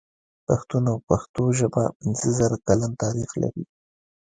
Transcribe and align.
پښتون 0.47 0.83
او 0.91 0.97
پښتو 1.09 1.43
ژبه 1.59 1.83
پنځه 1.99 2.27
زره 2.39 2.57
کلن 2.67 2.91
تاريخ 3.03 3.29
لري. 3.41 3.63